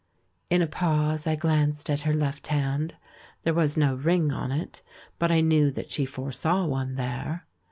[0.49, 2.95] In a pause I glanced at her left hand.
[3.43, 4.81] There was no ring on it,
[5.19, 7.45] but I knew that she foresaw one there.